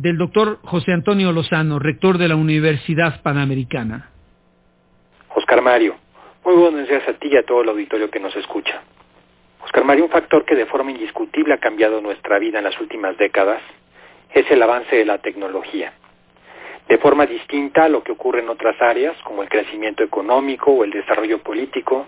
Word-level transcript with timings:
del 0.00 0.16
doctor 0.16 0.60
José 0.62 0.94
Antonio 0.94 1.30
Lozano, 1.30 1.78
rector 1.78 2.16
de 2.16 2.26
la 2.26 2.34
Universidad 2.34 3.20
Panamericana. 3.20 4.08
Oscar 5.34 5.60
Mario, 5.60 5.94
muy 6.42 6.54
buenos 6.54 6.88
días 6.88 7.06
a 7.06 7.12
ti 7.12 7.28
y 7.30 7.36
a 7.36 7.44
todo 7.44 7.60
el 7.60 7.68
auditorio 7.68 8.10
que 8.10 8.18
nos 8.18 8.34
escucha. 8.34 8.80
Oscar 9.62 9.84
Mario, 9.84 10.04
un 10.04 10.10
factor 10.10 10.46
que 10.46 10.54
de 10.54 10.64
forma 10.64 10.90
indiscutible 10.90 11.52
ha 11.52 11.58
cambiado 11.58 12.00
nuestra 12.00 12.38
vida 12.38 12.56
en 12.58 12.64
las 12.64 12.80
últimas 12.80 13.18
décadas 13.18 13.60
es 14.32 14.50
el 14.50 14.62
avance 14.62 14.96
de 14.96 15.04
la 15.04 15.18
tecnología. 15.18 15.92
De 16.88 16.96
forma 16.96 17.26
distinta 17.26 17.84
a 17.84 17.88
lo 17.90 18.02
que 18.02 18.12
ocurre 18.12 18.40
en 18.40 18.48
otras 18.48 18.80
áreas, 18.80 19.14
como 19.22 19.42
el 19.42 19.50
crecimiento 19.50 20.02
económico 20.02 20.70
o 20.70 20.82
el 20.82 20.92
desarrollo 20.92 21.42
político, 21.42 22.06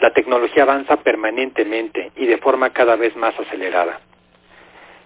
la 0.00 0.14
tecnología 0.14 0.62
avanza 0.62 0.96
permanentemente 0.96 2.10
y 2.16 2.24
de 2.24 2.38
forma 2.38 2.70
cada 2.70 2.96
vez 2.96 3.14
más 3.16 3.38
acelerada. 3.38 4.00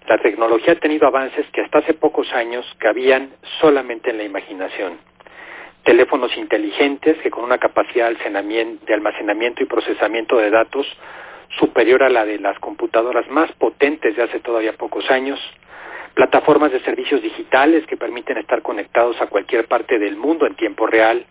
La 0.09 0.17
tecnología 0.17 0.73
ha 0.73 0.77
tenido 0.77 1.07
avances 1.07 1.45
que 1.53 1.61
hasta 1.61 1.81
hace 1.81 1.93
pocos 1.93 2.33
años 2.33 2.65
cabían 2.79 3.29
solamente 3.61 4.09
en 4.09 4.17
la 4.17 4.25
imaginación. 4.25 4.97
Teléfonos 5.85 6.35
inteligentes 6.35 7.19
que 7.19 7.31
con 7.31 7.45
una 7.45 7.59
capacidad 7.59 8.11
de 8.11 8.95
almacenamiento 8.95 9.63
y 9.63 9.67
procesamiento 9.67 10.39
de 10.39 10.49
datos 10.49 10.87
superior 11.59 12.03
a 12.03 12.09
la 12.09 12.25
de 12.25 12.39
las 12.39 12.59
computadoras 12.59 13.29
más 13.29 13.53
potentes 13.53 14.17
de 14.17 14.23
hace 14.23 14.41
todavía 14.41 14.73
pocos 14.73 15.11
años, 15.11 15.39
plataformas 16.15 16.73
de 16.73 16.81
servicios 16.81 17.21
digitales 17.21 17.87
que 17.87 17.99
permiten 17.99 18.39
estar 18.39 18.63
conectados 18.63 19.21
a 19.21 19.27
cualquier 19.27 19.67
parte 19.67 19.99
del 19.99 20.17
mundo 20.17 20.47
en 20.47 20.55
tiempo 20.55 20.87
real, 20.87 21.27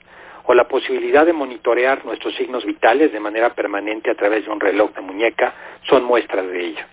o 0.46 0.54
la 0.54 0.68
posibilidad 0.68 1.26
de 1.26 1.34
monitorear 1.34 2.06
nuestros 2.06 2.36
signos 2.36 2.64
vitales 2.64 3.12
de 3.12 3.20
manera 3.20 3.56
permanente 3.56 4.12
a 4.12 4.16
través 4.16 4.46
de 4.46 4.52
un 4.52 4.60
reloj 4.60 4.94
de 4.94 5.02
muñeca 5.02 5.56
son 5.90 6.04
muestras 6.04 6.48
de 6.48 6.64
ello. 6.64 6.86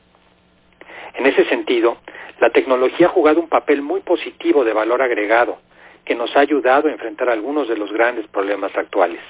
En 1.14 1.27
ese 1.27 1.45
sentido, 1.46 1.98
la 2.41 2.50
tecnología 2.50 3.06
ha 3.06 3.10
jugado 3.10 3.41
un 3.41 3.48
papel 3.48 3.82
muy 3.82 4.00
positivo 4.00 4.64
de 4.64 4.72
valor 4.72 5.02
agregado 5.02 5.59
que 6.05 6.14
nos 6.14 6.36
ha 6.36 6.41
ayudado 6.41 6.88
a 6.88 6.92
enfrentar 6.92 7.30
algunos 7.30 7.68
de 7.68 7.77
los 7.77 7.92
grandes 7.92 8.27
problemas 8.27 8.77
actuales. 8.77 9.20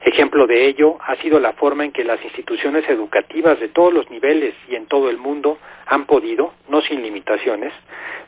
Ejemplo 0.00 0.46
de 0.46 0.66
ello 0.66 0.98
ha 1.00 1.16
sido 1.16 1.40
la 1.40 1.54
forma 1.54 1.84
en 1.84 1.92
que 1.92 2.04
las 2.04 2.22
instituciones 2.22 2.86
educativas 2.90 3.58
de 3.58 3.68
todos 3.68 3.92
los 3.92 4.10
niveles 4.10 4.54
y 4.68 4.74
en 4.74 4.86
todo 4.86 5.08
el 5.08 5.16
mundo 5.16 5.58
han 5.86 6.04
podido, 6.04 6.52
no 6.68 6.82
sin 6.82 7.02
limitaciones, 7.02 7.72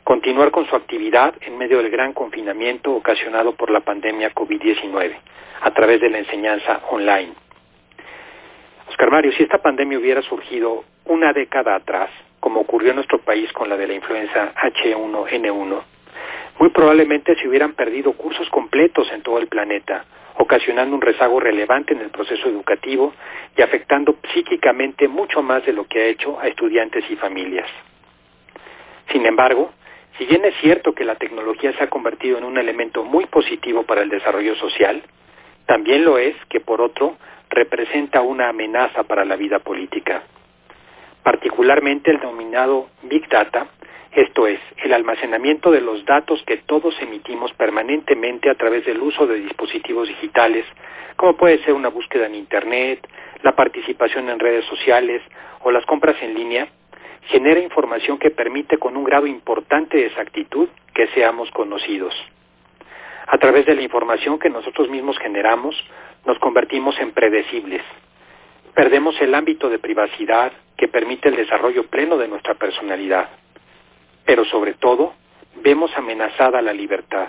continuar 0.03 0.49
con 0.49 0.65
su 0.65 0.75
actividad 0.75 1.35
en 1.41 1.57
medio 1.57 1.77
del 1.77 1.91
gran 1.91 2.13
confinamiento 2.13 2.93
ocasionado 2.93 3.53
por 3.53 3.69
la 3.69 3.81
pandemia 3.81 4.33
COVID-19 4.33 5.17
a 5.61 5.71
través 5.71 6.01
de 6.01 6.09
la 6.09 6.17
enseñanza 6.17 6.81
online. 6.89 7.33
Oscar 8.89 9.11
Mario, 9.11 9.31
si 9.33 9.43
esta 9.43 9.61
pandemia 9.61 9.99
hubiera 9.99 10.23
surgido 10.23 10.83
una 11.05 11.31
década 11.31 11.75
atrás, 11.75 12.09
como 12.47 12.61
ocurrió 12.61 12.91
en 12.91 12.95
nuestro 12.95 13.17
país 13.17 13.51
con 13.51 13.67
la 13.67 13.75
de 13.75 13.87
la 13.87 13.93
influenza 13.93 14.53
H1N1, 14.55 15.81
muy 16.59 16.69
probablemente 16.69 17.35
se 17.35 17.45
hubieran 17.45 17.73
perdido 17.73 18.13
cursos 18.13 18.49
completos 18.51 19.11
en 19.11 19.21
todo 19.21 19.37
el 19.39 19.47
planeta, 19.47 20.05
ocasionando 20.37 20.95
un 20.95 21.01
rezago 21.01 21.41
relevante 21.41 21.93
en 21.93 21.99
el 21.99 22.09
proceso 22.09 22.47
educativo 22.47 23.13
y 23.57 23.61
afectando 23.61 24.15
psíquicamente 24.33 25.09
mucho 25.09 25.41
más 25.41 25.65
de 25.65 25.73
lo 25.73 25.87
que 25.89 25.99
ha 25.99 26.05
hecho 26.05 26.39
a 26.39 26.47
estudiantes 26.47 27.03
y 27.09 27.17
familias. 27.17 27.69
Sin 29.11 29.25
embargo, 29.25 29.73
si 30.17 30.25
bien 30.25 30.45
es 30.45 30.55
cierto 30.61 30.93
que 30.93 31.03
la 31.03 31.15
tecnología 31.15 31.73
se 31.73 31.83
ha 31.83 31.89
convertido 31.89 32.37
en 32.37 32.45
un 32.45 32.57
elemento 32.57 33.03
muy 33.03 33.25
positivo 33.25 33.83
para 33.83 34.03
el 34.03 34.09
desarrollo 34.09 34.55
social, 34.55 35.03
también 35.65 36.05
lo 36.05 36.17
es 36.17 36.33
que, 36.47 36.61
por 36.61 36.79
otro, 36.79 37.17
representa 37.49 38.21
una 38.21 38.47
amenaza 38.47 39.03
para 39.03 39.25
la 39.25 39.35
vida 39.35 39.59
política 39.59 40.23
particularmente 41.27 42.09
el 42.09 42.19
denominado 42.47 42.87
Big 43.03 43.27
Data, 43.27 43.67
esto 44.11 44.47
es, 44.47 44.59
el 44.83 44.93
almacenamiento 44.93 45.69
de 45.69 45.81
los 45.81 46.05
datos 46.05 46.41
que 46.47 46.57
todos 46.57 46.95
emitimos 47.01 47.51
permanentemente 47.53 48.49
a 48.49 48.55
través 48.55 48.85
del 48.85 49.01
uso 49.01 49.27
de 49.27 49.41
dispositivos 49.41 50.07
digitales, 50.07 50.65
como 51.17 51.35
puede 51.35 51.59
ser 51.63 51.73
una 51.73 51.89
búsqueda 51.89 52.25
en 52.25 52.35
Internet, 52.35 53.07
la 53.43 53.55
participación 53.55 54.29
en 54.29 54.39
redes 54.39 54.65
sociales 54.65 55.21
o 55.61 55.71
las 55.71 55.85
compras 55.85 56.15
en 56.21 56.33
línea, 56.35 56.67
genera 57.27 57.59
información 57.59 58.17
que 58.17 58.31
permite 58.31 58.77
con 58.77 58.95
un 58.95 59.03
grado 59.03 59.27
importante 59.27 59.97
de 59.97 60.05
exactitud 60.05 60.69
que 60.95 61.07
seamos 61.07 61.51
conocidos. 61.51 62.13
A 63.27 63.37
través 63.37 63.65
de 63.65 63.75
la 63.75 63.81
información 63.81 64.39
que 64.39 64.49
nosotros 64.49 64.89
mismos 64.89 65.17
generamos, 65.19 65.75
nos 66.25 66.39
convertimos 66.39 66.97
en 66.99 67.11
predecibles, 67.11 67.83
perdemos 68.73 69.19
el 69.21 69.33
ámbito 69.33 69.69
de 69.69 69.79
privacidad 69.79 70.51
que 70.77 70.87
permite 70.87 71.29
el 71.29 71.35
desarrollo 71.35 71.87
pleno 71.87 72.17
de 72.17 72.27
nuestra 72.27 72.55
personalidad. 72.55 73.29
Pero 74.25 74.45
sobre 74.45 74.73
todo, 74.73 75.13
vemos 75.55 75.91
amenazada 75.97 76.61
la 76.61 76.73
libertad, 76.73 77.27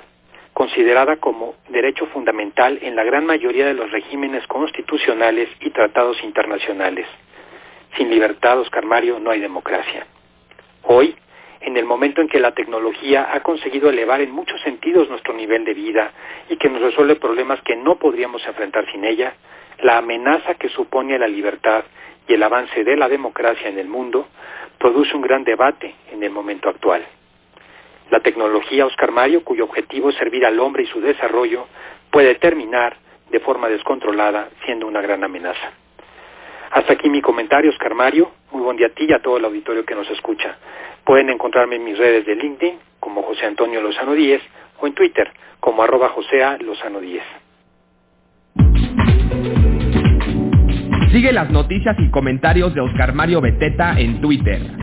considerada 0.52 1.16
como 1.16 1.54
derecho 1.68 2.06
fundamental 2.06 2.78
en 2.82 2.96
la 2.96 3.04
gran 3.04 3.24
mayoría 3.24 3.66
de 3.66 3.74
los 3.74 3.90
regímenes 3.90 4.46
constitucionales 4.46 5.48
y 5.60 5.70
tratados 5.70 6.22
internacionales. 6.22 7.06
Sin 7.96 8.10
libertad, 8.10 8.60
Oscar 8.60 8.84
Mario, 8.84 9.18
no 9.18 9.30
hay 9.30 9.40
democracia. 9.40 10.06
En 12.18 12.28
que 12.28 12.40
la 12.40 12.50
tecnología 12.50 13.28
ha 13.32 13.40
conseguido 13.44 13.90
elevar 13.90 14.20
en 14.20 14.32
muchos 14.32 14.60
sentidos 14.62 15.08
nuestro 15.08 15.34
nivel 15.34 15.64
de 15.64 15.72
vida 15.72 16.10
y 16.48 16.56
que 16.56 16.68
nos 16.68 16.82
resuelve 16.82 17.14
problemas 17.14 17.60
que 17.62 17.76
no 17.76 17.94
podríamos 17.94 18.44
enfrentar 18.44 18.90
sin 18.90 19.04
ella, 19.04 19.34
la 19.82 19.98
amenaza 19.98 20.54
que 20.54 20.68
supone 20.68 21.16
la 21.16 21.28
libertad 21.28 21.84
y 22.26 22.34
el 22.34 22.42
avance 22.42 22.82
de 22.82 22.96
la 22.96 23.08
democracia 23.08 23.68
en 23.68 23.78
el 23.78 23.86
mundo 23.86 24.26
produce 24.78 25.14
un 25.14 25.22
gran 25.22 25.44
debate 25.44 25.94
en 26.10 26.24
el 26.24 26.30
momento 26.30 26.68
actual. 26.68 27.06
La 28.10 28.18
tecnología 28.18 28.84
Oscar 28.84 29.12
Mario, 29.12 29.44
cuyo 29.44 29.64
objetivo 29.64 30.10
es 30.10 30.16
servir 30.16 30.44
al 30.44 30.58
hombre 30.58 30.82
y 30.82 30.86
su 30.86 31.00
desarrollo, 31.00 31.68
puede 32.10 32.34
terminar 32.34 32.96
de 33.30 33.38
forma 33.38 33.68
descontrolada 33.68 34.48
siendo 34.64 34.88
una 34.88 35.00
gran 35.00 35.22
amenaza. 35.22 35.70
Hasta 36.70 36.94
aquí 36.94 37.08
mi 37.08 37.22
comentario, 37.22 37.70
Oscar 37.70 37.94
Mario. 37.94 38.32
Muy 38.50 38.62
buen 38.62 38.76
día 38.76 38.88
a 38.88 38.90
ti 38.90 39.06
y 39.08 39.12
a 39.12 39.22
todo 39.22 39.36
el 39.36 39.44
auditorio 39.44 39.84
que 39.84 39.94
nos 39.94 40.10
escucha. 40.10 40.58
Pueden 41.08 41.30
encontrarme 41.30 41.76
en 41.76 41.84
mis 41.84 41.96
redes 41.96 42.26
de 42.26 42.36
LinkedIn 42.36 42.74
como 43.00 43.22
José 43.22 43.46
Antonio 43.46 43.80
Lozano 43.80 44.12
Díez 44.12 44.42
o 44.78 44.86
en 44.86 44.92
Twitter 44.92 45.32
como 45.58 45.82
arroba 45.82 46.10
Josea 46.10 46.58
Lozano 46.58 47.00
Díez. 47.00 47.22
Sigue 51.10 51.32
las 51.32 51.50
noticias 51.50 51.96
y 51.98 52.10
comentarios 52.10 52.74
de 52.74 52.82
Oscar 52.82 53.14
Mario 53.14 53.40
Beteta 53.40 53.98
en 53.98 54.20
Twitter. 54.20 54.60